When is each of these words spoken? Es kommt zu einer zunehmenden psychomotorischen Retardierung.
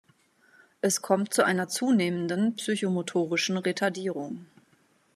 Es 0.81 1.03
kommt 1.03 1.31
zu 1.31 1.45
einer 1.45 1.67
zunehmenden 1.67 2.55
psychomotorischen 2.55 3.57
Retardierung. 3.59 4.47